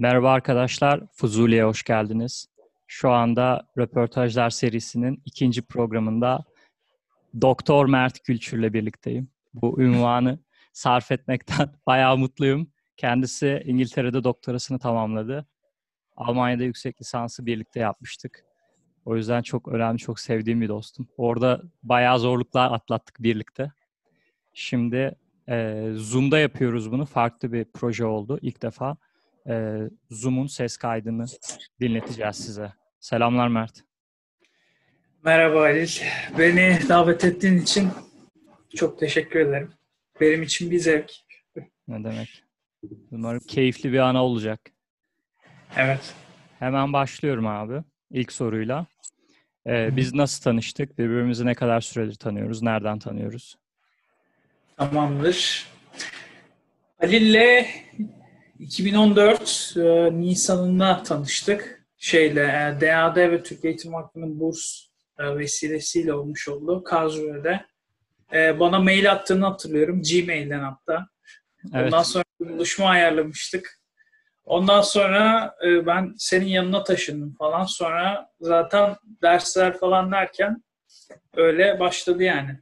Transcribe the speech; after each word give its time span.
Merhaba 0.00 0.32
arkadaşlar, 0.32 1.00
Fuzuli'ye 1.12 1.64
hoş 1.64 1.82
geldiniz. 1.82 2.46
Şu 2.86 3.10
anda 3.10 3.68
röportajlar 3.78 4.50
serisinin 4.50 5.22
ikinci 5.24 5.62
programında 5.62 6.44
Doktor 7.40 7.86
Mert 7.86 8.24
Gülçür'le 8.24 8.72
birlikteyim. 8.72 9.28
Bu 9.54 9.82
ünvanı 9.82 10.38
sarf 10.72 11.12
etmekten 11.12 11.70
bayağı 11.86 12.16
mutluyum. 12.16 12.70
Kendisi 12.96 13.62
İngiltere'de 13.66 14.24
doktorasını 14.24 14.78
tamamladı. 14.78 15.46
Almanya'da 16.16 16.64
yüksek 16.64 17.00
lisansı 17.00 17.46
birlikte 17.46 17.80
yapmıştık. 17.80 18.44
O 19.04 19.16
yüzden 19.16 19.42
çok 19.42 19.68
önemli, 19.68 19.98
çok 19.98 20.20
sevdiğim 20.20 20.60
bir 20.60 20.68
dostum. 20.68 21.08
Orada 21.16 21.62
bayağı 21.82 22.18
zorluklar 22.18 22.72
atlattık 22.72 23.22
birlikte. 23.22 23.72
Şimdi 24.52 25.14
e, 25.48 25.86
Zoom'da 25.94 26.38
yapıyoruz 26.38 26.92
bunu. 26.92 27.06
Farklı 27.06 27.52
bir 27.52 27.64
proje 27.64 28.04
oldu 28.04 28.38
ilk 28.42 28.62
defa. 28.62 28.96
E, 29.48 29.76
Zoom'un 30.10 30.46
ses 30.46 30.76
kaydını 30.76 31.24
dinleteceğiz 31.80 32.36
size. 32.36 32.72
Selamlar 33.00 33.48
Mert. 33.48 33.84
Merhaba 35.24 35.60
Halil. 35.60 35.88
Beni 36.38 36.78
davet 36.88 37.24
ettiğin 37.24 37.58
için 37.58 37.88
çok 38.76 38.98
teşekkür 38.98 39.40
ederim. 39.40 39.72
Benim 40.20 40.42
için 40.42 40.70
bir 40.70 40.78
zevk. 40.78 41.12
Ne 41.88 42.04
demek? 42.04 42.44
Umarım 43.10 43.40
keyifli 43.48 43.92
bir 43.92 43.98
ana 43.98 44.24
olacak. 44.24 44.60
Evet. 45.76 46.14
Hemen 46.58 46.92
başlıyorum 46.92 47.46
abi. 47.46 47.82
İlk 48.10 48.32
soruyla. 48.32 48.86
Ee, 49.66 49.96
biz 49.96 50.14
nasıl 50.14 50.42
tanıştık? 50.42 50.98
Birbirimizi 50.98 51.46
ne 51.46 51.54
kadar 51.54 51.80
süredir 51.80 52.14
tanıyoruz? 52.14 52.62
Nereden 52.62 52.98
tanıyoruz? 52.98 53.56
Tamamdır. 54.76 55.68
Halil'le 57.00 57.66
2014 58.60 59.74
e, 59.76 60.20
Nisan'ında 60.20 61.02
tanıştık. 61.02 61.86
Şeyle 61.98 62.42
e, 62.42 62.80
DAD 62.80 63.16
ve 63.16 63.42
Türk 63.42 63.64
Eğitim 63.64 63.92
Vakfı'nın 63.92 64.40
burs 64.40 64.86
e, 65.18 65.36
vesilesiyle 65.38 66.12
olmuş 66.12 66.48
oldu. 66.48 66.84
Karlsruhe'de. 66.84 67.66
E, 68.32 68.60
bana 68.60 68.78
mail 68.78 69.12
attığını 69.12 69.46
hatırlıyorum. 69.46 70.02
Gmail'den 70.02 70.60
hatta. 70.60 71.06
Evet. 71.74 71.86
Ondan 71.86 72.02
sonra 72.02 72.24
buluşma 72.40 72.88
ayarlamıştık. 72.88 73.80
Ondan 74.44 74.80
sonra 74.80 75.54
e, 75.66 75.86
ben 75.86 76.14
senin 76.18 76.46
yanına 76.46 76.84
taşındım 76.84 77.34
falan. 77.34 77.64
Sonra 77.64 78.30
zaten 78.40 78.96
dersler 79.22 79.78
falan 79.78 80.12
derken 80.12 80.64
öyle 81.36 81.80
başladı 81.80 82.22
yani. 82.22 82.58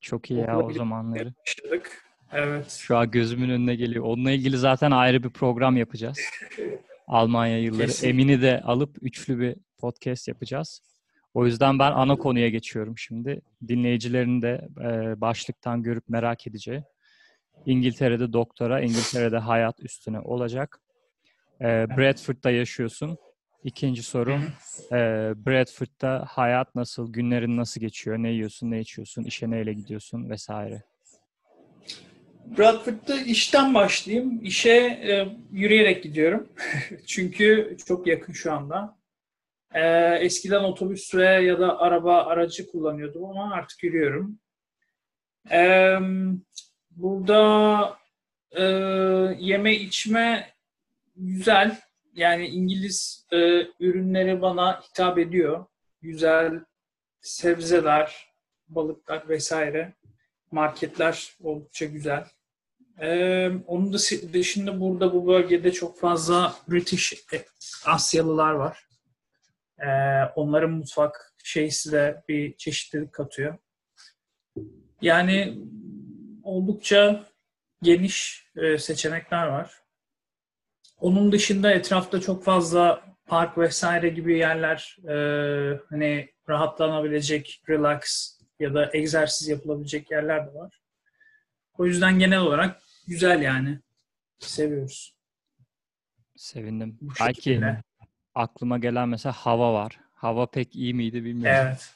Çok 0.00 0.30
iyi 0.30 0.40
ya 0.40 0.56
Okula 0.58 0.66
o 0.66 0.72
zamanları. 0.72 1.32
Başladık. 1.46 2.11
Evet. 2.32 2.70
Şu 2.70 2.96
an 2.96 3.10
gözümün 3.10 3.50
önüne 3.50 3.74
geliyor. 3.74 4.04
Onunla 4.04 4.30
ilgili 4.30 4.58
zaten 4.58 4.90
ayrı 4.90 5.22
bir 5.22 5.30
program 5.30 5.76
yapacağız. 5.76 6.18
Almanya 7.06 7.58
yılları. 7.58 7.86
Kesin. 7.86 8.08
Emin'i 8.08 8.42
de 8.42 8.60
alıp 8.60 8.96
üçlü 9.02 9.38
bir 9.38 9.56
podcast 9.78 10.28
yapacağız. 10.28 10.82
O 11.34 11.46
yüzden 11.46 11.78
ben 11.78 11.92
ana 11.92 12.16
konuya 12.16 12.48
geçiyorum 12.48 12.98
şimdi. 12.98 13.40
Dinleyicilerin 13.68 14.42
de 14.42 14.68
e, 14.80 15.20
başlıktan 15.20 15.82
görüp 15.82 16.08
merak 16.08 16.46
edeceği. 16.46 16.82
İngiltere'de 17.66 18.32
doktora, 18.32 18.80
İngiltere'de 18.80 19.38
hayat 19.38 19.80
üstüne 19.80 20.20
olacak. 20.20 20.80
E, 21.60 21.64
Bradford'da 21.96 22.50
yaşıyorsun. 22.50 23.18
İkinci 23.64 24.02
sorum, 24.02 24.42
e, 24.92 24.96
Bradford'da 25.46 26.24
hayat 26.28 26.74
nasıl, 26.74 27.12
günlerin 27.12 27.56
nasıl 27.56 27.80
geçiyor, 27.80 28.18
ne 28.18 28.30
yiyorsun, 28.30 28.70
ne 28.70 28.80
içiyorsun, 28.80 29.24
işe 29.24 29.50
neyle 29.50 29.72
gidiyorsun 29.72 30.30
vesaire. 30.30 30.82
Bradford'da 32.44 33.20
işten 33.20 33.74
başlayayım. 33.74 34.44
İşe 34.44 34.70
e, 34.70 35.28
yürüyerek 35.52 36.02
gidiyorum. 36.02 36.48
Çünkü 37.06 37.76
çok 37.86 38.06
yakın 38.06 38.32
şu 38.32 38.52
anda. 38.52 38.98
E, 39.74 39.82
eskiden 40.20 40.64
otobüs 40.64 41.14
ve 41.14 41.24
ya 41.24 41.60
da 41.60 41.78
araba 41.78 42.24
aracı 42.24 42.70
kullanıyordum 42.70 43.24
ama 43.24 43.54
artık 43.54 43.82
yürüyorum. 43.82 44.38
E, 45.50 45.96
burada 46.90 47.98
e, 48.50 48.62
yeme 49.38 49.74
içme 49.74 50.52
güzel. 51.16 51.80
Yani 52.14 52.46
İngiliz 52.46 53.26
e, 53.32 53.36
ürünleri 53.80 54.42
bana 54.42 54.80
hitap 54.80 55.18
ediyor. 55.18 55.66
Güzel 56.02 56.64
sebzeler, 57.20 58.28
balıklar 58.68 59.28
vesaire. 59.28 59.94
Marketler 60.50 61.36
oldukça 61.40 61.84
güzel. 61.84 62.26
Ee, 63.00 63.50
onun 63.66 63.92
dışı- 63.92 64.32
dışında 64.32 64.80
burada 64.80 65.12
bu 65.12 65.26
bölgede 65.26 65.72
çok 65.72 66.00
fazla 66.00 66.54
British 66.68 67.12
e, 67.32 67.44
Asyalılar 67.86 68.52
var. 68.52 68.86
Ee, 69.78 70.24
onların 70.36 70.70
mutfak 70.70 71.34
şeysi 71.44 71.92
de 71.92 72.22
bir 72.28 72.56
çeşitlilik 72.56 73.12
katıyor. 73.12 73.58
Yani 75.02 75.58
oldukça 76.42 77.24
geniş 77.82 78.46
e, 78.56 78.78
seçenekler 78.78 79.46
var. 79.46 79.74
Onun 81.00 81.32
dışında 81.32 81.72
etrafta 81.72 82.20
çok 82.20 82.44
fazla 82.44 83.02
park 83.26 83.58
vesaire 83.58 84.08
gibi 84.08 84.38
yerler 84.38 84.96
e, 85.08 85.14
hani 85.90 86.30
rahatlanabilecek, 86.48 87.62
relax 87.68 88.32
ya 88.60 88.74
da 88.74 88.90
egzersiz 88.92 89.48
yapılabilecek 89.48 90.10
yerler 90.10 90.46
de 90.46 90.54
var. 90.54 90.81
O 91.78 91.86
yüzden 91.86 92.18
genel 92.18 92.38
olarak 92.40 92.82
güzel 93.06 93.42
yani. 93.42 93.78
Seviyoruz. 94.38 95.14
Sevindim. 96.36 96.98
Bu 97.00 97.12
Belki 97.20 97.42
şekilde. 97.42 97.82
aklıma 98.34 98.78
gelen 98.78 99.08
mesela 99.08 99.32
hava 99.32 99.72
var. 99.72 100.00
Hava 100.14 100.46
pek 100.46 100.76
iyi 100.76 100.94
miydi 100.94 101.24
bilmiyorum. 101.24 101.60
Evet. 101.66 101.94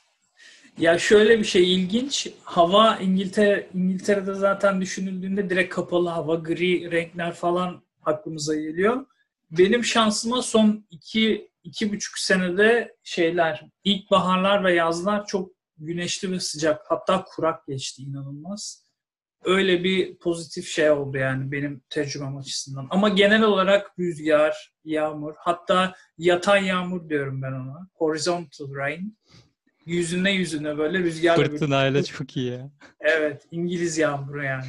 Ya 0.79 0.99
şöyle 0.99 1.39
bir 1.39 1.45
şey 1.45 1.75
ilginç. 1.75 2.31
Hava 2.43 2.97
İngiltere 2.97 3.69
İngiltere'de 3.75 4.35
zaten 4.35 4.81
düşünüldüğünde 4.81 5.51
direkt 5.51 5.75
kapalı 5.75 6.09
hava, 6.09 6.35
gri 6.35 6.91
renkler 6.91 7.33
falan 7.35 7.83
aklımıza 8.05 8.55
geliyor. 8.55 9.07
Benim 9.51 9.85
şansıma 9.85 10.43
son 10.43 10.87
iki, 10.91 11.51
iki 11.65 11.93
buçuk 11.93 12.19
senede 12.19 12.97
şeyler, 13.05 13.65
ilkbaharlar 13.85 14.65
ve 14.65 14.75
yazlar 14.75 15.27
çok 15.27 15.51
güneşli 15.79 16.31
ve 16.33 16.41
sıcak. 16.41 16.83
Hatta 16.89 17.25
kurak 17.25 17.67
geçti 17.67 18.03
inanılmaz. 18.03 18.86
Öyle 19.47 19.85
bir 19.85 20.17
pozitif 20.19 20.69
şey 20.69 20.91
oldu 20.91 21.17
yani 21.19 21.53
benim 21.53 21.83
tecrübem 21.91 22.37
açısından. 22.37 22.87
Ama 22.91 23.09
genel 23.09 23.43
olarak 23.43 23.99
rüzgar, 23.99 24.73
yağmur, 24.85 25.35
hatta 25.39 25.95
yatay 26.19 26.65
yağmur 26.65 27.09
diyorum 27.09 27.43
ben 27.43 27.53
ona. 27.53 27.89
Horizontal 27.95 28.75
rain. 28.75 29.19
Yüzüne 29.87 30.33
yüzüne 30.33 30.79
böyle 30.79 30.99
rüzgarla 30.99 31.45
bir- 31.45 31.49
Fırtınayla 31.51 32.03
çok 32.05 32.37
iyi 32.37 32.53
ya. 32.53 32.71
Evet, 33.01 33.47
İngiliz 33.51 33.99
yağmuru 33.99 34.45
yani. 34.45 34.67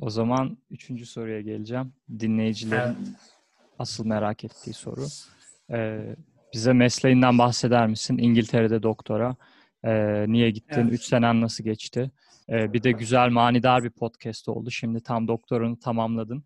O 0.00 0.10
zaman 0.10 0.58
üçüncü 0.70 1.06
soruya 1.06 1.40
geleceğim. 1.40 1.92
Dinleyicilerin 2.18 2.80
Evet. 2.80 2.96
asıl 3.78 4.06
merak 4.06 4.44
ettiği 4.44 4.72
soru. 4.74 5.06
Ee, 5.70 6.16
bize 6.54 6.72
mesleğinden 6.72 7.38
bahseder 7.38 7.86
misin? 7.86 8.18
İngiltere'de 8.18 8.82
doktora. 8.82 9.36
Ee, 9.84 10.24
niye 10.28 10.50
gittin? 10.50 10.80
Evet. 10.80 10.92
Üç 10.92 11.02
senen 11.02 11.40
nasıl 11.40 11.64
geçti? 11.64 12.10
Ee, 12.50 12.72
bir 12.72 12.82
de 12.82 12.92
güzel 12.92 13.28
manidar 13.28 13.84
bir 13.84 13.90
podcast 13.90 14.48
oldu. 14.48 14.70
Şimdi 14.70 15.02
tam 15.02 15.28
doktorunu 15.28 15.78
tamamladın. 15.78 16.44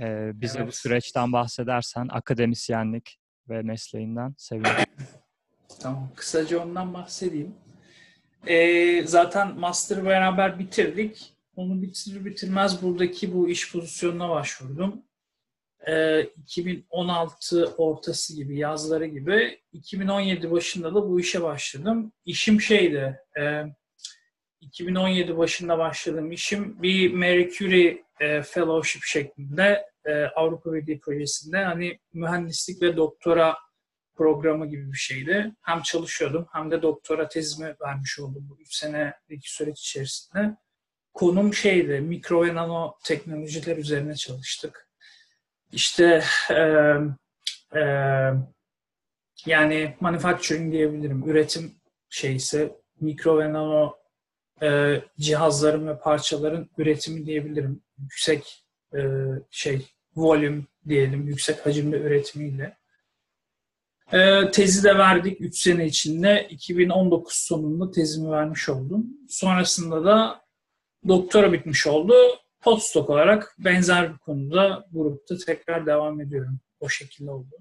Ee, 0.00 0.30
bize 0.34 0.58
bu 0.58 0.62
Evet. 0.62 0.74
süreçten 0.74 1.32
bahsedersen 1.32 2.08
akademisyenlik 2.10 3.18
ve 3.48 3.62
mesleğinden 3.62 4.34
sevinirim. 4.38 4.84
Tamam, 5.80 6.08
kısaca 6.16 6.62
ondan 6.62 6.94
bahsedeyim. 6.94 7.54
Ee, 8.46 9.02
zaten 9.06 9.58
master'ı 9.58 10.04
beraber 10.04 10.58
bitirdik. 10.58 11.34
Onu 11.56 11.82
bitirir 11.82 12.24
bitirmez 12.24 12.82
buradaki 12.82 13.34
bu 13.34 13.48
iş 13.48 13.72
pozisyonuna 13.72 14.30
başvurdum. 14.30 15.02
Ee, 15.88 16.20
2016 16.22 17.74
ortası 17.76 18.36
gibi, 18.36 18.58
yazları 18.58 19.06
gibi. 19.06 19.60
2017 19.72 20.50
başında 20.50 20.94
da 20.94 21.08
bu 21.08 21.20
işe 21.20 21.42
başladım. 21.42 22.12
İşim 22.24 22.60
şeydi, 22.60 23.20
e, 23.40 23.64
2017 24.64 25.36
başında 25.36 25.78
başladığım 25.78 26.32
işim 26.32 26.82
bir 26.82 27.12
Marie 27.12 27.50
Curie 27.50 28.04
e, 28.20 28.42
Fellowship 28.42 29.02
şeklinde 29.04 29.86
e, 30.04 30.24
Avrupa 30.24 30.72
Birliği 30.72 31.00
projesinde 31.00 31.64
hani 31.64 31.98
mühendislik 32.12 32.82
ve 32.82 32.96
doktora 32.96 33.56
programı 34.16 34.66
gibi 34.66 34.92
bir 34.92 34.98
şeydi. 34.98 35.52
Hem 35.62 35.82
çalışıyordum 35.82 36.46
hem 36.52 36.70
de 36.70 36.82
doktora 36.82 37.28
tezimi 37.28 37.74
vermiş 37.80 38.18
oldum 38.18 38.46
bu 38.50 38.60
3 38.60 38.74
senelik 38.74 39.48
süreç 39.48 39.80
içerisinde. 39.80 40.56
Konum 41.14 41.54
şeydi, 41.54 42.00
mikro 42.00 42.46
ve 42.46 42.54
nano 42.54 42.94
teknolojiler 43.04 43.76
üzerine 43.76 44.14
çalıştık. 44.14 44.88
İşte 45.72 46.22
e, 46.50 46.54
e, 47.78 47.82
yani 49.46 49.96
manufacturing 50.00 50.72
diyebilirim. 50.72 51.28
Üretim 51.28 51.74
şeysi, 52.08 52.72
mikro 53.00 53.38
ve 53.38 53.52
nano 53.52 54.03
e, 54.62 55.00
cihazların 55.20 55.86
ve 55.86 55.98
parçaların 55.98 56.70
üretimi 56.78 57.26
diyebilirim. 57.26 57.82
Yüksek 57.98 58.64
e, 58.94 59.00
şey 59.50 59.86
volüm 60.16 60.66
diyelim 60.88 61.28
yüksek 61.28 61.66
hacimli 61.66 61.96
üretimiyle. 61.96 62.76
E, 64.12 64.50
tezi 64.50 64.84
de 64.84 64.98
verdik 64.98 65.40
3 65.40 65.58
sene 65.58 65.86
içinde. 65.86 66.46
2019 66.50 67.34
sonunda 67.34 67.90
tezimi 67.90 68.30
vermiş 68.30 68.68
oldum. 68.68 69.06
Sonrasında 69.28 70.04
da 70.04 70.40
doktora 71.08 71.52
bitmiş 71.52 71.86
oldu. 71.86 72.14
Postdoc 72.60 73.12
olarak 73.12 73.56
benzer 73.58 74.12
bir 74.12 74.18
konuda 74.18 74.86
grupta 74.92 75.36
tekrar 75.46 75.86
devam 75.86 76.20
ediyorum. 76.20 76.60
O 76.80 76.88
şekilde 76.88 77.30
oldu. 77.30 77.56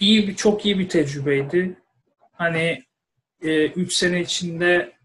İyi 0.00 0.36
çok 0.36 0.66
iyi 0.66 0.78
bir 0.78 0.88
tecrübeydi. 0.88 1.78
Hani 2.32 2.84
3 3.40 3.92
e, 3.92 3.96
sene 3.96 4.20
içinde 4.20 4.97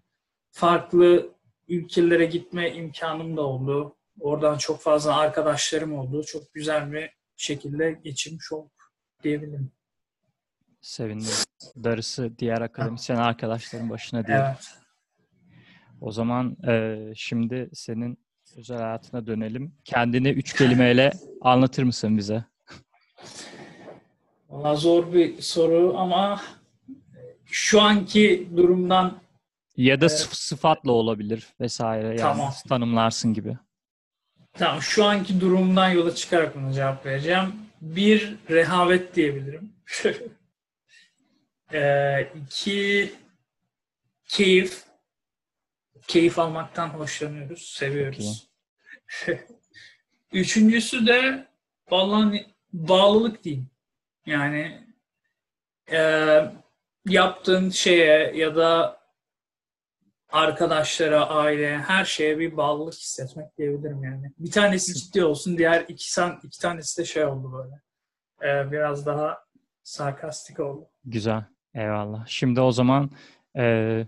farklı 0.54 1.34
ülkelere 1.68 2.26
gitme 2.26 2.74
imkanım 2.74 3.38
da 3.38 3.42
oldu. 3.42 3.96
Oradan 4.20 4.58
çok 4.58 4.82
fazla 4.82 5.18
arkadaşlarım 5.18 5.94
oldu. 6.00 6.24
Çok 6.24 6.54
güzel 6.54 6.92
bir 6.92 7.10
şekilde 7.36 7.92
geçirmiş 8.04 8.52
olduk 8.52 8.92
diyebilirim. 9.24 9.72
Sevindim. 10.82 11.34
Darısı 11.84 12.38
diğer 12.38 12.62
akademisyen 12.62 13.18
arkadaşların 13.18 13.90
başına 13.90 14.28
değil. 14.28 14.40
Evet. 14.40 14.68
O 16.02 16.12
zaman 16.12 16.58
e, 16.68 16.98
şimdi 17.16 17.70
senin 17.74 18.18
özel 18.58 18.78
hayatına 18.78 19.28
dönelim. 19.28 19.76
Kendini 19.86 20.30
üç 20.30 20.54
kelimeyle 20.54 21.12
anlatır 21.42 21.84
mısın 21.84 22.18
bize? 22.18 22.46
Valla 24.50 24.76
zor 24.76 25.14
bir 25.14 25.42
soru 25.42 25.98
ama 25.98 26.42
şu 27.46 27.82
anki 27.82 28.50
durumdan 28.56 29.23
ya 29.78 30.02
da 30.02 30.06
e, 30.06 30.10
sıfatla 30.10 30.92
olabilir 30.92 31.48
vesaire. 31.60 32.08
Yani 32.08 32.20
tamam. 32.20 32.54
tanımlarsın 32.70 33.34
gibi. 33.34 33.58
Tamam. 34.54 34.82
Şu 34.82 35.06
anki 35.06 35.42
durumdan 35.42 35.90
yola 35.90 36.16
çıkarak 36.16 36.56
bunu 36.56 36.74
cevap 36.74 37.06
vereceğim. 37.06 37.56
Bir, 37.82 38.36
rehavet 38.50 39.16
diyebilirim. 39.16 39.74
Ee, 41.74 42.32
iki 42.44 43.12
keyif. 44.28 44.84
Keyif 46.08 46.40
almaktan 46.40 46.90
hoşlanıyoruz, 46.90 47.62
seviyoruz. 47.62 48.50
Üçüncüsü 50.32 51.08
de 51.08 51.48
vallahi 51.92 52.46
bağlılık 52.74 53.44
diyeyim. 53.44 53.70
Yani 54.26 54.88
e, 55.92 56.00
yaptığın 57.06 57.70
şeye 57.70 58.34
ya 58.36 58.56
da 58.56 59.03
arkadaşlara, 60.34 61.30
aileye, 61.30 61.78
her 61.78 62.06
şeye 62.06 62.40
bir 62.40 62.58
bağlılık 62.58 62.94
hissetmek 62.94 63.58
diyebilirim 63.58 64.04
yani. 64.04 64.32
Bir 64.40 64.52
tanesi 64.52 64.94
ciddi 64.94 65.26
olsun, 65.26 65.58
diğer 65.58 65.86
iki, 65.88 66.22
iki 66.44 66.60
tanesi 66.60 67.02
de 67.02 67.06
şey 67.06 67.26
oldu 67.26 67.54
böyle. 67.54 67.82
Ee, 68.42 68.72
biraz 68.72 69.06
daha 69.06 69.38
sarkastik 69.84 70.60
oldu. 70.60 70.88
Güzel. 71.06 71.44
Eyvallah. 71.74 72.28
Şimdi 72.28 72.62
o 72.62 72.72
zaman 72.72 73.12
e, 73.58 74.06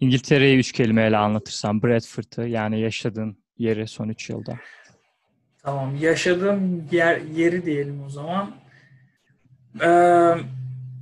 İngiltere'yi 0.00 0.58
üç 0.58 0.72
kelimeyle 0.72 1.16
anlatırsam 1.16 1.82
Bradford'ı 1.82 2.48
yani 2.48 2.80
yaşadığın 2.80 3.44
yeri 3.58 3.86
son 3.88 4.08
üç 4.08 4.30
yılda. 4.30 4.58
Tamam. 5.62 5.96
Yaşadığım 5.96 6.88
yer, 6.92 7.20
yeri 7.20 7.66
diyelim 7.66 8.04
o 8.04 8.08
zaman. 8.08 8.56
Ee, 9.82 10.34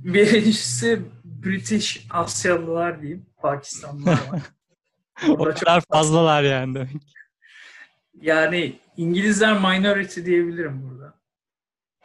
birincisi 0.03 1.01
British 1.23 2.07
Asyalılar 2.09 3.01
diyeyim. 3.01 3.25
Pakistanlılar 3.37 4.11
var. 4.31 4.41
o 5.27 5.37
kadar 5.37 5.83
fazlalar 5.91 6.43
yani 6.43 6.75
demek. 6.75 6.91
Yani 8.21 8.79
İngilizler 8.97 9.53
minority 9.53 10.25
diyebilirim 10.25 10.89
burada. 10.89 11.13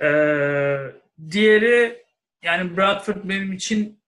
Ee, 0.03 0.93
diğeri 1.31 2.05
yani 2.43 2.77
Bradford 2.77 3.17
benim 3.25 3.53
için 3.53 4.03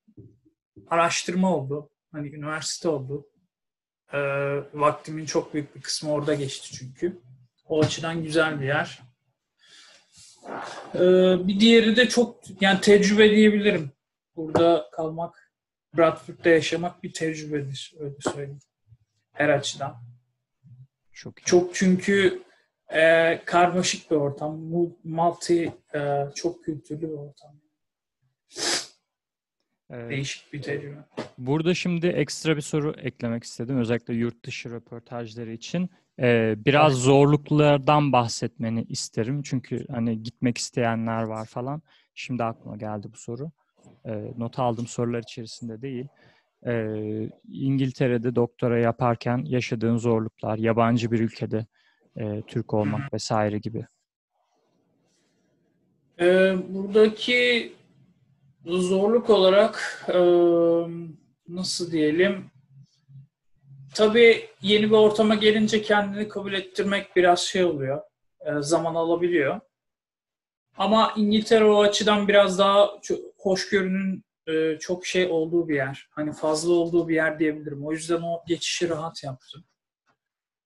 araştırma 0.91 1.57
oldu. 1.57 1.91
Hani 2.13 2.29
üniversite 2.29 2.89
oldu. 2.89 3.27
E, 4.13 4.19
vaktimin 4.75 5.27
çok 5.27 5.55
büyük 5.55 5.77
bir 5.77 5.81
kısmı 5.81 6.13
orada 6.13 6.35
geçti 6.35 6.73
çünkü. 6.79 7.21
O 7.69 7.83
açıdan 7.83 8.23
güzel 8.23 8.61
bir 8.61 8.67
yer. 8.67 9.01
E, 10.95 11.01
bir 11.49 11.61
diğeri 11.61 11.97
de 11.97 12.09
çok 12.09 12.41
yani 12.61 12.81
tecrübe 12.81 13.31
diyebilirim. 13.31 13.91
Burada 14.37 14.87
kalmak, 14.93 15.53
Bradford'da 15.97 16.49
yaşamak 16.49 17.03
bir 17.03 17.13
tecrübedir. 17.13 17.95
Öyle 18.01 18.17
söyleyeyim. 18.21 18.61
Her 19.37 19.49
açıdan. 19.49 19.97
Çok, 21.13 21.41
iyi. 21.41 21.45
çok 21.45 21.75
çünkü 21.75 22.43
e, 22.89 23.43
karmaşık 23.45 24.11
bir 24.11 24.17
ortam. 24.17 24.61
Multi, 25.05 25.73
e, 25.95 26.25
çok 26.35 26.65
kültürlü 26.65 27.03
bir 27.03 27.15
ortam. 27.15 27.61
Evet. 29.91 30.11
Değişik 30.11 30.53
bir 30.53 30.63
tecrübe. 30.63 31.05
Burada 31.39 31.75
şimdi 31.75 32.07
ekstra 32.07 32.57
bir 32.57 32.61
soru 32.61 32.95
eklemek 32.99 33.45
istedim. 33.45 33.79
Özellikle 33.79 34.15
yurt 34.15 34.45
dışı 34.45 34.71
röportajları 34.71 35.53
için. 35.53 35.91
Ee, 36.21 36.55
biraz 36.59 36.93
evet. 36.93 37.03
zorluklardan 37.03 38.13
bahsetmeni 38.13 38.83
isterim. 38.83 39.43
Çünkü 39.43 39.87
hani 39.91 40.23
gitmek 40.23 40.59
isteyenler 40.59 41.23
var 41.23 41.47
falan. 41.47 41.83
Şimdi 42.15 42.45
aklıma 42.45 42.77
geldi 42.77 43.09
bu 43.13 43.17
soru. 43.17 43.51
Ee, 44.07 44.33
not 44.37 44.59
aldığım 44.59 44.87
sorular 44.87 45.23
içerisinde 45.23 45.83
değil. 45.83 46.09
Ee, 46.67 47.31
İngiltere'de 47.49 48.35
doktora 48.35 48.79
yaparken 48.79 49.45
yaşadığın 49.47 49.97
zorluklar, 49.97 50.59
yabancı 50.59 51.13
bir 51.13 51.21
ülkede 51.21 51.67
e, 52.17 52.43
Türk 52.47 52.75
olmak 52.75 53.15
vesaire 53.15 53.59
gibi. 53.59 53.87
Ee, 56.21 56.55
buradaki 56.69 57.73
zorluk 58.65 59.31
olarak 59.31 60.05
e, 60.09 60.19
nasıl 61.49 61.91
diyelim 61.91 62.51
tabii 63.95 64.49
yeni 64.63 64.91
bir 64.91 64.97
ortama 64.97 65.35
gelince 65.35 65.83
kendini 65.83 66.29
kabul 66.29 66.53
ettirmek 66.53 67.17
biraz 67.17 67.41
şey 67.41 67.65
oluyor. 67.65 68.01
E, 68.41 68.51
zaman 68.61 68.95
alabiliyor. 68.95 69.61
Ama 70.79 71.13
İngiltere 71.17 71.65
o 71.65 71.83
açıdan 71.83 72.29
biraz 72.29 72.59
daha 72.59 72.91
hoşgörünün 73.37 74.25
e, 74.47 74.79
çok 74.79 75.07
şey 75.07 75.27
olduğu 75.27 75.69
bir 75.69 75.75
yer. 75.75 76.09
Hani 76.11 76.33
fazla 76.33 76.73
olduğu 76.73 77.09
bir 77.09 77.15
yer 77.15 77.39
diyebilirim. 77.39 77.87
O 77.87 77.93
yüzden 77.93 78.23
o 78.23 78.43
geçişi 78.49 78.89
rahat 78.89 79.25
yaptım. 79.25 79.65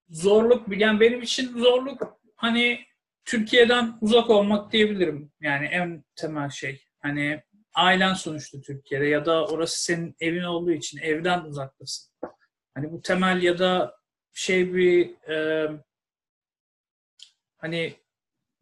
Zorluk, 0.09 0.79
yani 0.79 1.01
benim 1.01 1.23
için 1.23 1.59
zorluk 1.59 2.21
hani 2.37 2.81
Türkiye'den 3.25 3.99
uzak 4.01 4.31
olmak 4.31 4.73
diyebilirim. 4.73 5.33
Yani 5.41 5.67
en 5.67 6.05
temel 6.17 6.51
şey. 6.51 6.83
Hani 7.01 7.43
ailen 7.75 8.15
sonuçta 8.15 8.61
Türkiye'de 8.61 9.07
ya 9.07 9.27
da 9.27 9.47
orası 9.47 9.83
senin 9.83 10.17
evin 10.21 10.43
olduğu 10.43 10.73
için 10.73 10.99
evden 10.99 11.45
uzaktasın. 11.45 12.13
Hani 12.75 12.93
bu 12.93 13.03
temel 13.03 13.43
ya 13.43 13.59
da 13.59 13.97
şey 14.33 14.75
bir 14.75 15.29
e, 15.29 15.69
hani 17.57 17.95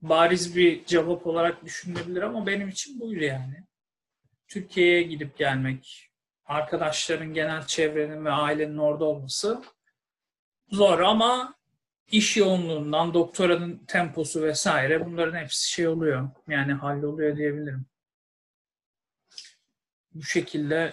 bariz 0.03 0.57
bir 0.57 0.85
cevap 0.85 1.27
olarak 1.27 1.65
düşünülebilir 1.65 2.23
ama 2.23 2.47
benim 2.47 2.69
için 2.69 3.01
buydu 3.01 3.25
yani. 3.25 3.68
Türkiye'ye 4.49 5.03
gidip 5.03 5.39
gelmek, 5.39 6.11
arkadaşların, 6.47 7.35
genel 7.35 7.67
çevrenin 7.67 8.25
ve 8.25 8.31
ailenin 8.31 8.79
orada 8.79 9.05
olması 9.05 9.63
zor 10.71 11.01
ama 11.01 11.55
iş 12.07 12.37
yoğunluğundan, 12.37 13.15
doktoranın 13.15 13.85
temposu 13.87 14.43
vesaire 14.43 15.07
bunların 15.07 15.39
hepsi 15.39 15.71
şey 15.71 15.89
oluyor. 15.89 16.31
Yani 16.49 16.73
halloluyor 16.73 17.37
diyebilirim 17.37 17.87
bu 20.19 20.23
şekilde 20.23 20.93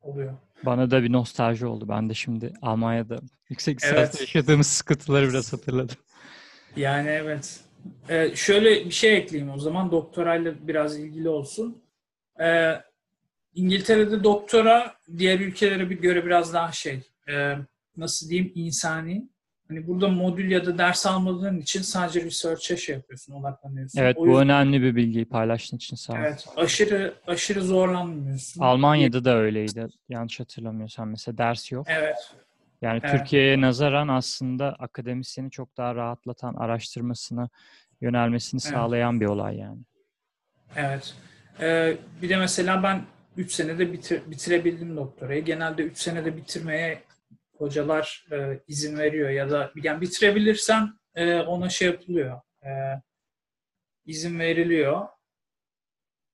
oluyor. 0.00 0.34
Bana 0.64 0.90
da 0.90 1.02
bir 1.02 1.12
nostalji 1.12 1.66
oldu. 1.66 1.88
Ben 1.88 2.08
de 2.08 2.14
şimdi 2.14 2.52
Almanya'da 2.62 3.20
yüksek 3.48 3.82
lisans 3.82 3.98
evet. 3.98 4.20
yaşadığımız 4.20 4.66
sıkıntıları 4.66 5.28
biraz 5.28 5.52
hatırladım. 5.52 5.96
Yani 6.76 7.08
evet. 7.08 7.60
Ee, 8.08 8.30
şöyle 8.34 8.84
bir 8.84 8.90
şey 8.90 9.16
ekleyeyim 9.16 9.52
o 9.52 9.58
zaman. 9.58 9.92
Doktorayla 9.92 10.54
biraz 10.68 10.98
ilgili 10.98 11.28
olsun. 11.28 11.82
Ee, 12.40 12.72
İngiltere'de 13.54 14.24
doktora 14.24 14.94
diğer 15.18 15.40
ülkelere 15.40 15.90
bir 15.90 15.98
göre 16.00 16.26
biraz 16.26 16.54
daha 16.54 16.72
şey, 16.72 17.02
e, 17.28 17.54
nasıl 17.96 18.28
diyeyim, 18.30 18.52
insani. 18.54 19.28
Hani 19.68 19.86
burada 19.86 20.08
modül 20.08 20.50
ya 20.50 20.66
da 20.66 20.78
ders 20.78 21.06
almadığın 21.06 21.60
için 21.60 21.82
sadece 21.82 22.24
research'e 22.24 22.76
şey 22.76 22.94
yapıyorsun, 22.94 23.32
odaklanıyorsun. 23.32 24.00
Evet, 24.00 24.16
o 24.18 24.20
bu 24.20 24.26
yüzden, 24.26 24.44
önemli 24.44 24.82
bir 24.82 24.96
bilgiyi 24.96 25.24
paylaştığın 25.24 25.76
için 25.76 25.96
sağ 25.96 26.12
ol. 26.12 26.16
Evet, 26.20 26.46
aşırı 26.56 27.14
aşırı 27.26 27.62
zorlanmıyorsun. 27.62 28.60
Almanya'da 28.60 29.24
da 29.24 29.36
öyleydi. 29.36 29.86
Yanlış 30.08 30.40
hatırlamıyorsam 30.40 31.10
mesela 31.10 31.38
ders 31.38 31.72
yok. 31.72 31.86
Evet. 31.90 32.16
Yani 32.82 33.00
evet. 33.04 33.18
Türkiye'ye 33.18 33.60
nazaran 33.60 34.08
aslında 34.08 34.76
akademisyeni 34.78 35.50
çok 35.50 35.76
daha 35.76 35.94
rahatlatan, 35.94 36.54
araştırmasına 36.54 37.48
yönelmesini 38.00 38.60
evet. 38.64 38.72
sağlayan 38.72 39.20
bir 39.20 39.26
olay 39.26 39.56
yani. 39.56 39.80
Evet. 40.76 41.14
Ee, 41.60 41.96
bir 42.22 42.28
de 42.28 42.36
mesela 42.36 42.82
ben 42.82 43.04
3 43.36 43.52
senede 43.52 43.92
bitir, 43.92 44.22
bitirebildim 44.30 44.96
doktorayı. 44.96 45.44
Genelde 45.44 45.82
3 45.82 45.98
senede 45.98 46.36
bitirmeye 46.36 47.02
hocalar 47.56 48.26
e, 48.32 48.60
izin 48.68 48.98
veriyor 48.98 49.30
ya 49.30 49.50
da 49.50 49.72
yani 49.76 50.00
bitirebilirsen 50.00 50.98
e, 51.14 51.40
ona 51.40 51.68
şey 51.68 51.88
yapılıyor. 51.88 52.40
E, 52.64 52.70
izin 54.06 54.38
veriliyor. 54.38 55.06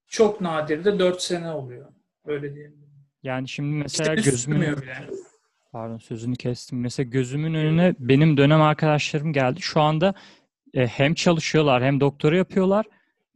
Çok 0.07 0.41
nadir 0.41 0.85
de 0.85 0.99
4 0.99 1.23
sene 1.23 1.51
oluyor. 1.51 1.93
Öyle 2.25 2.55
diyelim. 2.55 2.87
Yani 3.23 3.49
şimdi 3.49 3.77
mesela 3.77 4.15
İşte 4.15 4.31
gözümün 4.31 4.61
bile. 4.61 5.09
Pardon 5.77 5.99
sözünü 5.99 6.37
kestim. 6.37 6.81
Mesela 6.81 7.11
gözümün 7.11 7.55
önüne 7.55 7.95
benim 7.99 8.37
dönem 8.37 8.63
arkadaşlarım 8.63 9.33
geldi. 9.33 9.61
Şu 9.63 9.81
anda 9.81 10.15
e, 10.75 10.87
hem 10.87 11.15
çalışıyorlar 11.15 11.85
hem 11.85 12.01
doktora 12.01 12.37
yapıyorlar. 12.37 12.87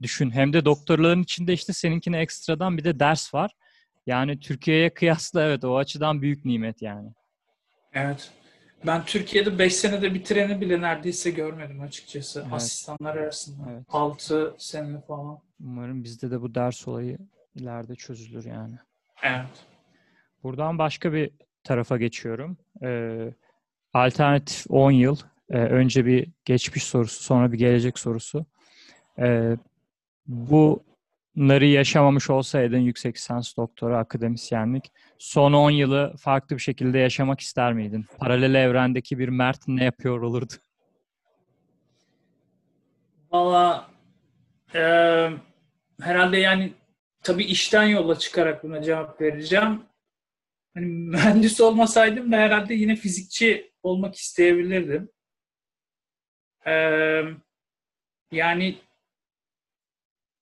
Düşün 0.02 0.30
hem 0.30 0.52
de 0.52 0.64
doktorların 0.64 1.22
içinde 1.22 1.52
işte 1.52 1.72
seninkine 1.72 2.18
ekstradan 2.18 2.78
bir 2.78 2.84
de 2.84 3.00
ders 3.00 3.34
var. 3.34 3.50
Yani 4.06 4.40
Türkiye'ye 4.40 4.94
kıyasla 4.94 5.42
evet 5.42 5.64
o 5.64 5.76
açıdan 5.76 6.22
büyük 6.22 6.44
nimet 6.44 6.82
yani. 6.82 7.08
Evet. 7.92 8.30
Ben 8.86 9.04
Türkiye'de 9.04 9.58
5 9.58 9.76
senede 9.76 10.14
bitireni 10.14 10.60
bile 10.60 10.80
neredeyse 10.80 11.30
görmedim 11.30 11.80
açıkçası. 11.80 12.40
Evet. 12.40 12.52
Asistanlar 12.52 13.16
arasında. 13.16 13.70
Evet. 13.70 13.84
6 13.88 14.54
sene 14.58 15.00
falan. 15.00 15.38
Umarım 15.64 16.04
bizde 16.04 16.30
de 16.30 16.42
bu 16.42 16.54
ders 16.54 16.88
olayı 16.88 17.18
ileride 17.54 17.94
çözülür 17.94 18.44
yani. 18.44 18.78
Evet. 19.22 19.66
Buradan 20.42 20.78
başka 20.78 21.12
bir 21.12 21.30
tarafa 21.70 21.96
geçiyorum. 21.96 22.56
Ee, 22.82 23.34
alternatif 23.92 24.66
10 24.68 24.90
yıl. 24.90 25.16
Ee, 25.50 25.58
önce 25.58 26.06
bir 26.06 26.28
geçmiş 26.44 26.82
sorusu, 26.84 27.22
sonra 27.22 27.52
bir 27.52 27.58
gelecek 27.58 27.98
sorusu. 27.98 28.46
Ee, 29.18 29.56
bunları 30.26 31.66
yaşamamış 31.66 32.30
olsaydın 32.30 32.78
yüksek 32.78 33.16
lisans, 33.16 33.56
doktora, 33.56 33.98
akademisyenlik, 33.98 34.92
son 35.18 35.52
10 35.52 35.70
yılı 35.70 36.14
farklı 36.18 36.56
bir 36.56 36.60
şekilde 36.60 36.98
yaşamak 36.98 37.40
ister 37.40 37.72
miydin? 37.72 38.06
Paralel 38.18 38.54
evrendeki 38.54 39.18
bir 39.18 39.28
Mert 39.28 39.68
ne 39.68 39.84
yapıyor 39.84 40.20
olurdu? 40.20 40.52
Valla 43.32 43.86
eee, 44.74 45.32
herhalde 46.02 46.36
yani 46.36 46.72
tabii 47.22 47.44
işten 47.44 47.84
yola 47.84 48.18
çıkarak 48.18 48.64
buna 48.64 48.82
cevap 48.82 49.20
vereceğim. 49.20 49.89
Hani 50.74 50.86
mühendis 50.86 51.60
olmasaydım 51.60 52.32
da 52.32 52.36
herhalde 52.36 52.74
yine 52.74 52.96
fizikçi 52.96 53.72
olmak 53.82 54.14
isteyebilirdim. 54.16 55.10
Eee, 56.66 57.36
yani 58.32 58.78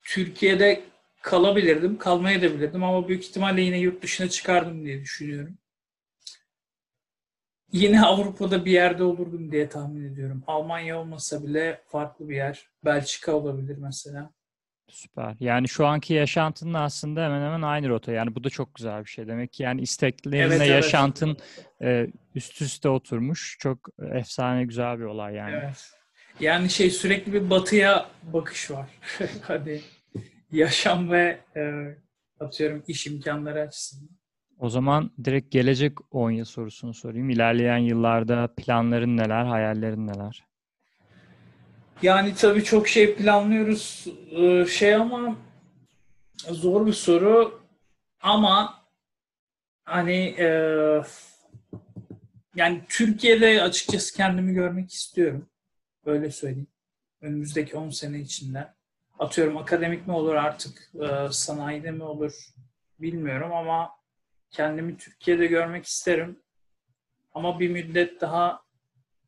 Türkiye'de 0.02 0.82
kalabilirdim, 1.22 1.98
kalmaya 1.98 2.42
da 2.42 2.54
bilirdim 2.54 2.84
ama 2.84 3.08
büyük 3.08 3.24
ihtimalle 3.24 3.60
yine 3.60 3.78
yurt 3.78 4.02
dışına 4.02 4.28
çıkardım 4.28 4.84
diye 4.84 5.00
düşünüyorum. 5.00 5.58
Yine 7.72 8.00
Avrupa'da 8.06 8.64
bir 8.64 8.70
yerde 8.72 9.04
olurdum 9.04 9.52
diye 9.52 9.68
tahmin 9.68 10.12
ediyorum. 10.12 10.44
Almanya 10.46 11.00
olmasa 11.00 11.44
bile 11.44 11.82
farklı 11.86 12.28
bir 12.28 12.36
yer. 12.36 12.68
Belçika 12.84 13.32
olabilir 13.36 13.76
mesela. 13.78 14.30
Süper. 14.88 15.36
Yani 15.40 15.68
şu 15.68 15.86
anki 15.86 16.14
yaşantının 16.14 16.74
aslında 16.74 17.24
hemen 17.24 17.42
hemen 17.46 17.62
aynı 17.62 17.88
rota. 17.88 18.12
Yani 18.12 18.34
bu 18.34 18.44
da 18.44 18.50
çok 18.50 18.74
güzel 18.74 19.00
bir 19.04 19.10
şey. 19.10 19.26
Demek 19.26 19.52
ki 19.52 19.62
yani 19.62 19.80
isteklerinle 19.80 20.44
Evet, 20.44 20.60
evet. 20.60 20.70
yaşantın 20.70 21.36
e, 21.82 22.06
üst 22.34 22.62
üste 22.62 22.88
oturmuş. 22.88 23.56
Çok 23.60 23.88
efsane 24.12 24.64
güzel 24.64 24.98
bir 24.98 25.04
olay 25.04 25.34
yani. 25.34 25.56
Evet. 25.62 25.90
Yani 26.40 26.70
şey 26.70 26.90
sürekli 26.90 27.32
bir 27.32 27.50
batıya 27.50 28.08
bakış 28.22 28.70
var. 28.70 28.86
Hadi 29.42 29.82
yaşam 30.52 31.10
ve 31.10 31.40
e, 31.56 31.62
atıyorum 32.40 32.82
iş 32.88 33.06
imkanları 33.06 33.60
açısından. 33.60 34.18
O 34.58 34.68
zaman 34.68 35.10
direkt 35.24 35.50
gelecek 35.50 35.92
10 36.10 36.30
yıl 36.30 36.44
sorusunu 36.44 36.94
sorayım. 36.94 37.30
İlerleyen 37.30 37.78
yıllarda 37.78 38.54
planların 38.56 39.16
neler, 39.16 39.44
hayallerin 39.44 40.06
neler? 40.06 40.47
Yani 42.02 42.34
tabii 42.34 42.64
çok 42.64 42.88
şey 42.88 43.14
planlıyoruz 43.14 44.06
e, 44.30 44.66
şey 44.66 44.94
ama 44.94 45.36
zor 46.50 46.86
bir 46.86 46.92
soru 46.92 47.60
ama 48.20 48.84
hani 49.84 50.16
e, 50.38 50.48
yani 52.54 52.82
Türkiye'de 52.88 53.62
açıkçası 53.62 54.16
kendimi 54.16 54.54
görmek 54.54 54.92
istiyorum. 54.92 55.46
Öyle 56.06 56.30
söyleyeyim. 56.30 56.66
Önümüzdeki 57.20 57.76
10 57.76 57.90
sene 57.90 58.18
içinde. 58.18 58.68
Atıyorum 59.18 59.56
akademik 59.56 60.06
mi 60.06 60.12
olur 60.12 60.34
artık 60.34 60.90
e, 61.00 61.32
sanayide 61.32 61.90
mi 61.90 62.02
olur 62.02 62.48
bilmiyorum 62.98 63.52
ama 63.52 63.90
kendimi 64.50 64.96
Türkiye'de 64.96 65.46
görmek 65.46 65.86
isterim. 65.86 66.38
Ama 67.34 67.60
bir 67.60 67.70
müddet 67.70 68.20
daha 68.20 68.62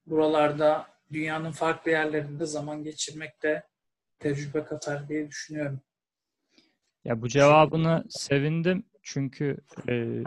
buralarda 0.06 0.89
dünyanın 1.12 1.52
farklı 1.52 1.90
yerlerinde 1.90 2.46
zaman 2.46 2.82
geçirmek 2.84 3.42
de 3.42 3.62
tecrübe 4.18 4.64
katar 4.64 5.08
diye 5.08 5.28
düşünüyorum. 5.28 5.80
Ya 7.04 7.22
bu 7.22 7.28
cevabını 7.28 8.04
sevindim 8.08 8.84
çünkü 9.02 9.56
e, 9.88 10.22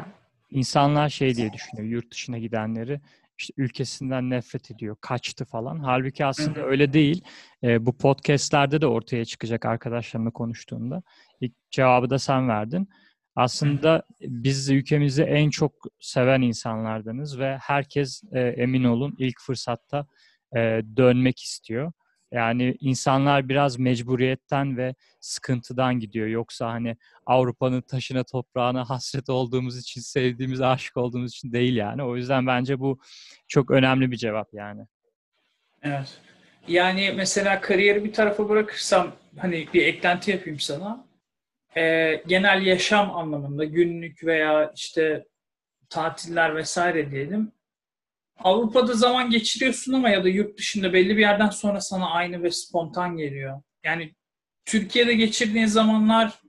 insanlar 0.49 1.09
şey 1.09 1.35
diye 1.35 1.53
düşünüyor 1.53 1.87
yurt 1.87 2.11
dışına 2.11 2.37
gidenleri 2.37 3.01
işte 3.37 3.53
ülkesinden 3.57 4.29
nefret 4.29 4.71
ediyor, 4.71 4.95
kaçtı 5.01 5.45
falan. 5.45 5.79
Halbuki 5.79 6.25
aslında 6.25 6.59
Hı 6.59 6.63
hı. 6.63 6.67
öyle 6.67 6.93
değil. 6.93 7.23
E, 7.63 7.85
bu 7.85 7.97
podcastlerde 7.97 8.81
de 8.81 8.87
ortaya 8.87 9.25
çıkacak 9.25 9.65
arkadaşlarımla 9.65 10.31
konuştuğunda. 10.31 11.03
İlk 11.41 11.53
cevabı 11.71 12.09
da 12.09 12.19
sen 12.19 12.47
verdin. 12.47 12.89
Aslında 13.35 14.03
biz 14.21 14.69
ülkemizi 14.69 15.23
en 15.23 15.49
çok 15.49 15.73
seven 15.99 16.41
insanlardanız 16.41 17.39
ve 17.39 17.57
herkes 17.57 18.21
e, 18.31 18.39
emin 18.39 18.83
olun 18.83 19.15
ilk 19.17 19.41
fırsatta 19.41 20.07
e, 20.55 20.81
dönmek 20.98 21.39
istiyor. 21.39 21.91
Yani 22.31 22.75
insanlar 22.79 23.50
biraz 23.50 23.79
mecburiyetten 23.79 24.77
ve 24.77 24.95
sıkıntıdan 25.19 26.00
gidiyor. 26.00 26.27
Yoksa 26.27 26.67
hani 26.69 26.98
Avrupa'nın 27.25 27.81
taşına 27.81 28.24
toprağına 28.24 28.89
hasret 28.89 29.29
olduğumuz 29.29 29.77
için, 29.77 30.01
sevdiğimiz, 30.01 30.62
aşık 30.62 30.98
olduğumuz 30.98 31.31
için 31.31 31.53
değil 31.53 31.75
yani. 31.75 32.03
O 32.03 32.15
yüzden 32.15 32.48
bence 32.48 32.79
bu 32.79 33.00
çok 33.48 33.72
önemli 33.72 34.12
bir 34.12 34.17
cevap 34.17 34.53
yani. 34.53 34.81
Evet. 35.83 36.22
Yani 36.67 37.13
mesela 37.15 37.62
kariyeri 37.62 38.03
bir 38.03 38.13
tarafa 38.13 38.50
bırakırsam 38.50 39.12
hani 39.38 39.67
bir 39.74 39.86
eklenti 39.86 40.31
yapayım 40.31 40.60
sana. 40.60 41.07
Ee, 41.77 42.24
genel 42.27 42.65
yaşam 42.65 43.15
anlamında 43.15 43.65
günlük 43.65 44.24
veya 44.24 44.72
işte 44.75 45.25
tatiller 45.89 46.55
vesaire 46.55 47.12
diyelim. 47.12 47.51
Avrupa'da 48.39 48.93
zaman 48.93 49.29
geçiriyorsun 49.29 49.93
ama 49.93 50.09
ya 50.09 50.23
da 50.23 50.29
yurt 50.29 50.57
dışında 50.57 50.93
belli 50.93 51.17
bir 51.17 51.21
yerden 51.21 51.49
sonra 51.49 51.81
sana 51.81 52.09
aynı 52.09 52.43
ve 52.43 52.51
spontan 52.51 53.17
geliyor. 53.17 53.61
Yani 53.83 54.15
Türkiye'de 54.65 55.13
geçirdiğin 55.13 55.65
zamanlar 55.65 56.41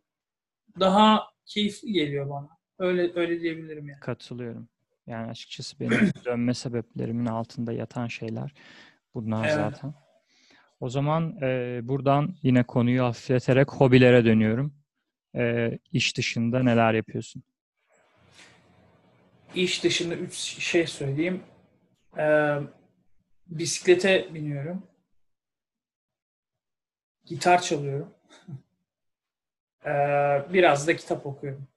daha 0.80 1.22
keyifli 1.46 1.92
geliyor 1.92 2.30
bana. 2.30 2.48
Öyle 2.78 3.12
öyle 3.14 3.40
diyebilirim 3.40 3.88
yani. 3.88 4.00
Katılıyorum. 4.00 4.68
Yani 5.06 5.30
açıkçası 5.30 5.80
benim 5.80 6.12
dönme 6.24 6.54
sebeplerimin 6.54 7.26
altında 7.26 7.72
yatan 7.72 8.06
şeyler 8.06 8.52
bunlar 9.14 9.44
Evet. 9.44 9.54
zaten. 9.54 9.94
O 10.80 10.88
zaman 10.88 11.36
e, 11.42 11.80
buradan 11.82 12.36
yine 12.42 12.62
konuyu 12.62 13.04
hafifleterek 13.04 13.72
hobilere 13.72 14.24
dönüyorum. 14.24 14.74
E, 15.36 15.70
iş 15.92 16.16
dışında 16.16 16.62
neler 16.62 16.94
yapıyorsun? 16.94 17.42
İş 19.54 19.84
dışında 19.84 20.14
üç 20.14 20.34
şey 20.62 20.86
söyleyeyim. 20.86 21.42
Ee, 22.18 22.58
bisiklete 23.46 24.34
biniyorum. 24.34 24.82
Gitar 27.24 27.62
çalıyorum. 27.62 28.14
Ee, 29.86 30.44
biraz 30.52 30.88
da 30.88 30.96
kitap 30.96 31.26
okuyorum. 31.26 31.68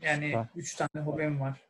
Yani 0.00 0.24
Süper. 0.26 0.46
üç 0.56 0.74
tane 0.74 1.04
hobim 1.06 1.40
var. 1.40 1.60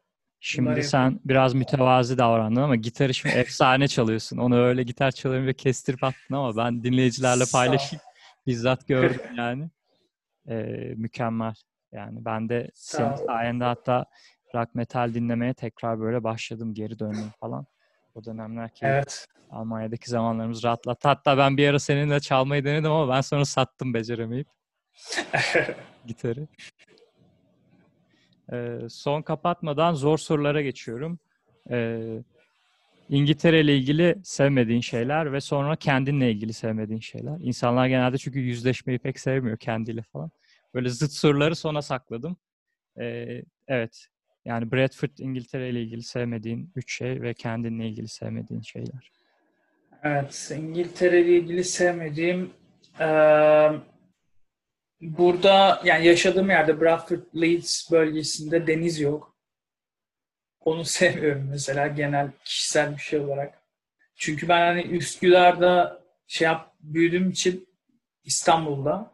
Şimdi 0.40 0.68
Bunları 0.70 0.84
sen 0.84 1.20
biraz 1.24 1.54
mütevazi 1.54 2.18
davrandın 2.18 2.60
ama 2.60 2.76
gitarı 2.76 3.14
şimdi 3.14 3.34
efsane 3.38 3.88
çalıyorsun. 3.88 4.36
Onu 4.38 4.56
öyle 4.58 4.82
gitar 4.82 5.10
çalıyorum 5.10 5.46
ve 5.46 5.54
kestirip 5.54 6.04
attın 6.04 6.34
ama 6.34 6.56
ben 6.56 6.84
dinleyicilerle 6.84 7.44
paylaşayım. 7.52 8.02
Bizzat 8.46 8.88
gördüm 8.88 9.20
yani. 9.36 9.70
E, 10.48 10.54
mükemmel. 10.96 11.54
Yani 11.92 12.24
ben 12.24 12.48
de 12.48 12.70
Sağ 12.74 12.98
senin 12.98 13.12
ol. 13.12 13.26
sayende 13.26 13.64
hatta 13.64 14.04
rock 14.54 14.74
metal 14.74 15.14
dinlemeye 15.14 15.54
tekrar 15.54 16.00
böyle 16.00 16.24
başladım. 16.24 16.74
Geri 16.74 16.98
döndüm 16.98 17.30
falan. 17.40 17.66
O 18.14 18.24
dönemler 18.24 18.74
ki 18.74 18.86
Evet. 18.86 19.26
Almanya'daki 19.50 20.10
zamanlarımız 20.10 20.64
rahatlattı. 20.64 21.08
Hatta 21.08 21.38
ben 21.38 21.56
bir 21.56 21.68
ara 21.68 21.78
seninle 21.78 22.20
çalmayı 22.20 22.64
denedim 22.64 22.90
ama 22.92 23.14
ben 23.14 23.20
sonra 23.20 23.44
sattım 23.44 23.94
beceremeyip 23.94 24.48
gitarı. 26.06 26.48
Ee, 28.52 28.78
son 28.88 29.22
kapatmadan 29.22 29.94
zor 29.94 30.18
sorulara 30.18 30.62
geçiyorum. 30.62 31.18
Ee, 31.70 32.22
İngiltere 33.08 33.60
ile 33.60 33.76
ilgili 33.76 34.20
sevmediğin 34.24 34.80
şeyler 34.80 35.32
ve 35.32 35.40
sonra 35.40 35.76
kendinle 35.76 36.30
ilgili 36.30 36.52
sevmediğin 36.52 37.00
şeyler. 37.00 37.36
İnsanlar 37.40 37.86
genelde 37.86 38.18
çünkü 38.18 38.38
yüzleşmeyi 38.40 38.98
pek 38.98 39.20
sevmiyor 39.20 39.58
kendiyle 39.58 40.02
falan. 40.02 40.30
Böyle 40.74 40.88
zıt 40.88 41.12
soruları 41.12 41.56
sona 41.56 41.82
sakladım. 41.82 42.36
Ee, 43.00 43.42
evet. 43.68 44.08
Yani 44.44 44.72
Bradford 44.72 45.18
İngiltere 45.18 45.70
ile 45.70 45.82
ilgili 45.82 46.02
sevmediğin 46.02 46.72
üç 46.76 46.96
şey 46.96 47.22
ve 47.22 47.34
kendinle 47.34 47.88
ilgili 47.88 48.08
sevmediğin 48.08 48.60
şeyler. 48.60 49.12
Evet, 50.02 50.52
İngiltere 50.56 51.20
ile 51.20 51.36
ilgili 51.36 51.64
sevmediğim 51.64 52.50
eee, 53.00 53.72
burada 55.00 55.82
yani 55.84 56.06
yaşadığım 56.06 56.50
yerde 56.50 56.80
Bradford 56.80 57.20
Leeds 57.40 57.90
bölgesinde 57.90 58.66
deniz 58.66 59.00
yok. 59.00 59.36
Onu 60.60 60.84
sevmiyorum 60.84 61.48
mesela 61.50 61.86
genel 61.86 62.30
kişisel 62.44 62.94
bir 62.94 63.00
şey 63.00 63.20
olarak. 63.20 63.62
Çünkü 64.16 64.48
ben 64.48 64.60
hani 64.60 64.82
Üsküdar'da 64.82 66.02
şey 66.26 66.44
yap 66.44 66.74
büyüdüğüm 66.80 67.30
için 67.30 67.68
İstanbul'da 68.24 69.12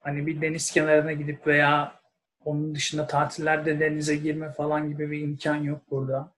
hani 0.00 0.26
bir 0.26 0.40
deniz 0.40 0.70
kenarına 0.70 1.12
gidip 1.12 1.46
veya 1.46 2.01
onun 2.44 2.74
dışında 2.74 3.06
tatillerde 3.06 3.80
denize 3.80 4.16
girme 4.16 4.52
falan 4.52 4.88
gibi 4.88 5.10
bir 5.10 5.20
imkan 5.20 5.56
yok 5.56 5.82
burada. 5.90 6.32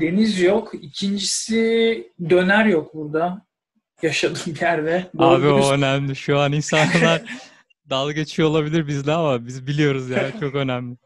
Deniz 0.00 0.40
yok. 0.40 0.72
İkincisi 0.74 2.12
döner 2.30 2.64
yok 2.66 2.94
burada. 2.94 3.46
Yaşadığım 4.02 4.54
yerde. 4.60 5.06
Doğru 5.18 5.24
Abi 5.26 5.46
o 5.46 5.58
dürüst- 5.58 5.72
önemli. 5.74 6.16
Şu 6.16 6.38
an 6.38 6.52
insanlar 6.52 7.22
dalga 7.90 8.12
geçiyor 8.12 8.48
olabilir 8.48 8.86
bizle 8.86 9.12
ama 9.12 9.46
biz 9.46 9.66
biliyoruz 9.66 10.10
yani 10.10 10.32
çok 10.40 10.54
önemli. 10.54 10.96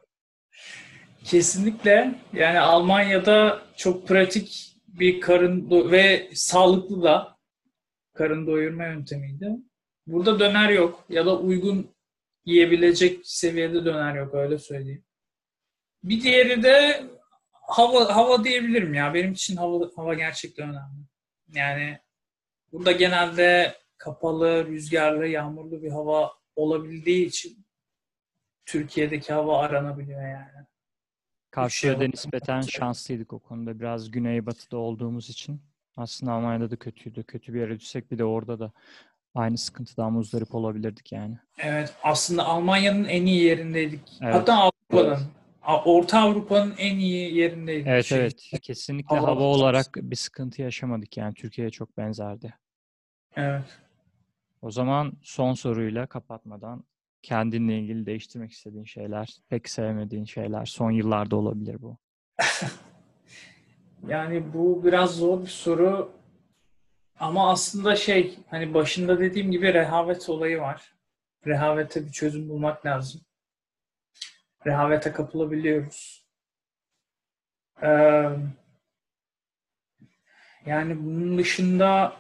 Kesinlikle. 1.25 2.15
Yani 2.33 2.61
Almanya'da 2.61 3.63
çok 3.77 4.09
pratik 4.09 4.77
bir 4.89 5.21
karın 5.21 5.71
do- 5.71 5.91
ve 5.91 6.31
sağlıklı 6.35 7.03
da 7.03 7.37
karın 8.15 8.47
doyurma 8.47 8.85
yöntemiydi. 8.85 9.51
Burada 10.07 10.39
döner 10.41 10.69
yok 10.71 11.05
ya 11.09 11.27
da 11.27 11.39
uygun 11.39 11.87
yiyebilecek 12.47 13.27
seviyede 13.27 13.85
döner 13.85 14.15
yok 14.15 14.35
öyle 14.35 14.59
söyleyeyim. 14.59 15.05
Bir 16.05 16.23
diğeri 16.23 16.63
de 16.63 17.05
hava 17.53 18.17
hava 18.17 18.45
diyebilirim 18.45 18.95
ya. 18.95 19.15
Benim 19.15 19.33
için 19.33 19.57
hava 19.57 19.91
hava 19.97 20.15
gerçekten 20.15 20.69
önemli. 20.69 21.07
Yani 21.55 21.99
burada 22.73 22.93
genelde 22.93 23.77
kapalı, 23.99 24.67
rüzgarlı, 24.67 25.27
yağmurlu 25.27 25.83
bir 25.83 25.91
hava 25.91 26.33
olabildiği 26.57 27.27
için 27.27 27.67
Türkiye'deki 28.67 29.33
hava 29.33 29.59
aranabiliyor 29.59 30.23
yani. 30.23 30.67
Karşıyaka 31.51 32.01
şey 32.01 32.11
nispeten 32.11 32.61
şanslıydık 32.61 33.33
o 33.33 33.39
konuda. 33.39 33.81
Biraz 33.81 34.11
güneybatıda 34.11 34.77
olduğumuz 34.77 35.31
için. 35.31 35.61
Aslında 35.97 36.33
Almanya'da 36.33 36.71
da 36.71 36.77
kötüydü. 36.77 37.25
Kötü 37.25 37.55
bir 37.55 37.61
yere 37.61 37.81
düşsek 37.81 38.11
bir 38.11 38.19
de 38.19 38.25
orada 38.25 38.59
da 38.59 38.73
aynı 39.37 39.59
sıkıntıdan 39.59 40.13
muzdarip 40.13 40.55
olabilirdik 40.55 41.13
yani. 41.13 41.39
Evet, 41.59 41.95
aslında 42.03 42.45
Almanya'nın 42.45 43.05
en 43.05 43.27
iyi 43.27 43.43
yerindeydik. 43.43 44.01
Evet. 44.23 44.35
Hatta 44.35 44.55
Avrupa'nın, 44.55 45.19
Orta 45.85 46.21
Avrupa'nın 46.21 46.75
en 46.79 46.97
iyi 46.97 47.35
yerindeydik. 47.35 47.87
Evet 47.87 48.05
Şey, 48.05 48.19
evet. 48.19 48.51
Kesinlikle 48.63 49.17
hava 49.17 49.27
hava 49.27 49.43
olarak 49.43 49.87
bir 49.97 50.17
sıkıntı 50.17 50.63
yaşamadık 50.63 51.17
yani. 51.17 51.35
Türkiye'ye 51.35 51.71
çok 51.71 51.97
benzerdi. 51.97 52.55
Evet. 53.37 53.65
O 54.63 54.71
zaman 54.71 55.13
son 55.23 55.55
soruyla 55.55 56.07
kapatmadan 56.07 56.85
kendinle 57.23 57.79
ilgili 57.79 58.07
değiştirmek 58.07 58.53
istediğin 58.53 58.85
şeyler, 58.85 59.37
pek 59.49 59.69
sevmediğin 59.69 60.25
şeyler, 60.25 60.67
son 60.67 60.91
yıllarda 60.91 61.37
olabilir 61.37 61.83
bu. 61.83 61.99
Yani 64.09 64.53
bu 64.55 64.85
biraz 64.85 65.17
zor 65.17 65.43
bir 65.43 65.47
soru. 65.47 66.13
Ama 67.21 67.51
aslında 67.51 67.97
şey, 67.97 68.39
hani 68.51 68.75
başında 68.75 69.19
dediğim 69.19 69.51
gibi 69.51 69.75
rehavet 69.75 70.29
olayı 70.29 70.61
var. 70.61 70.95
Rehavete 71.47 72.07
bir 72.07 72.13
çözüm 72.13 72.49
bulmak 72.49 72.87
lazım. 72.87 73.21
Rehavete 74.67 75.13
kapılabiliyoruz. 75.13 76.27
Ee, 77.83 78.29
yani 80.67 81.05
bunun 81.05 81.39
dışında 81.39 82.17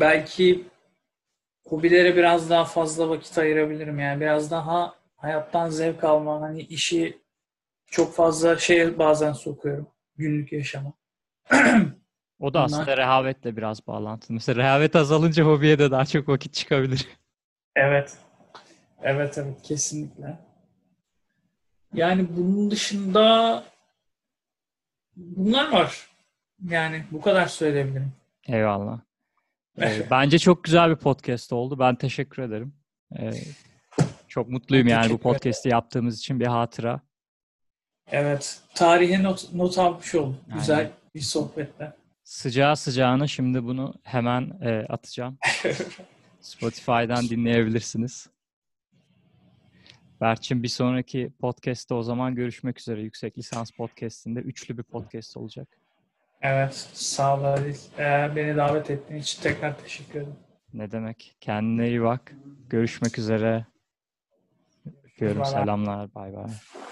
belki 0.00 0.64
hobilere 1.66 2.16
biraz 2.16 2.50
daha 2.50 2.64
fazla 2.64 3.08
vakit 3.08 3.38
ayırabilirim. 3.38 3.98
Yani 3.98 4.20
biraz 4.20 4.50
daha 4.50 4.94
hayattan 5.16 5.70
zevk 5.70 6.04
alma, 6.04 6.40
hani 6.40 6.62
işi 6.62 7.18
çok 7.86 8.14
fazla 8.14 8.58
şey 8.58 8.98
bazen 8.98 9.32
sokuyorum 9.32 9.88
günlük 10.16 10.52
yaşama. 10.52 10.92
O 12.40 12.54
da 12.54 12.58
Bunlar- 12.58 12.64
aslında 12.64 12.96
rehavetle 12.96 13.56
biraz 13.56 13.86
bağlantılı. 13.86 14.34
Mesela 14.34 14.62
rehavet 14.62 14.96
azalınca 14.96 15.44
hobiye 15.44 15.78
de 15.78 15.90
daha 15.90 16.04
çok 16.04 16.28
vakit 16.28 16.54
çıkabilir. 16.54 17.08
Evet. 17.76 18.16
Evet 19.02 19.38
evet 19.38 19.62
kesinlikle. 19.62 20.38
Yani 21.94 22.26
bunun 22.36 22.70
dışında 22.70 23.64
bunlar 25.16 25.72
var. 25.72 26.08
Yani 26.64 27.04
bu 27.10 27.20
kadar 27.20 27.46
söyleyebilirim. 27.46 28.12
Eyvallah. 28.48 29.00
Ee, 29.80 30.06
bence 30.10 30.38
çok 30.38 30.64
güzel 30.64 30.90
bir 30.90 30.96
podcast 30.96 31.52
oldu. 31.52 31.78
Ben 31.78 31.94
teşekkür 31.96 32.42
ederim. 32.42 32.74
Ee, 33.18 33.30
çok 34.28 34.48
mutluyum 34.48 34.86
Ben 34.86 34.92
yani 34.92 35.10
bu 35.12 35.18
podcast'i 35.18 35.68
yaptığımız 35.68 36.18
için 36.18 36.40
bir 36.40 36.46
hatıra. 36.46 37.00
Evet. 38.12 38.60
Tarihe 38.74 39.22
not, 39.22 39.52
not 39.52 39.78
almış 39.78 40.14
oldum. 40.14 40.36
Aynen. 40.48 40.58
Güzel 40.60 40.90
bir 41.14 41.20
sohbetle. 41.20 41.92
Sıcağı 42.28 42.76
sıcağına 42.76 43.26
şimdi 43.26 43.64
bunu 43.64 43.94
hemen 44.02 44.58
e, 44.62 44.86
atacağım. 44.88 45.38
Spotify'dan 46.40 47.28
dinleyebilirsiniz. 47.28 48.30
Berçin 50.20 50.62
bir 50.62 50.68
sonraki 50.68 51.32
podcast'te 51.40 51.94
o 51.94 52.02
zaman 52.02 52.34
görüşmek 52.34 52.80
üzere. 52.80 53.02
Yüksek 53.02 53.38
Lisans 53.38 53.70
Podcast'inde 53.70 54.40
üçlü 54.40 54.78
bir 54.78 54.82
podcast 54.82 55.36
olacak. 55.36 55.68
Evet. 56.42 56.74
Sağ 56.92 57.38
ol 57.38 57.42
Halil. 57.42 57.76
Ee, 57.98 58.36
beni 58.36 58.56
davet 58.56 58.90
ettiğin 58.90 59.20
için 59.20 59.42
tekrar 59.42 59.78
teşekkür 59.78 60.20
ederim. 60.20 60.36
Ne 60.74 60.90
demek? 60.90 61.36
Kendine 61.40 61.88
iyi 61.88 62.02
bak. 62.02 62.34
Görüşmek 62.70 63.18
üzere. 63.18 63.66
Öpüyorum. 65.04 65.44
Selamlar. 65.44 66.14
Bay 66.14 66.32
bay. 66.34 66.46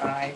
Bye. 0.04 0.34